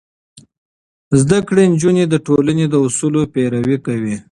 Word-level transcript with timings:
زده 1.21 1.39
کړې 1.47 1.63
نجونې 1.73 2.05
د 2.09 2.15
ټولنې 2.27 2.65
د 2.69 2.75
اصولو 2.87 3.21
پيروي 3.33 3.77
کوي. 3.85 4.15